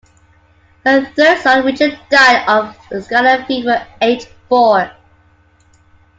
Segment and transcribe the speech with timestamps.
[0.83, 4.89] Her third son Richard died of scarlet fever aged four.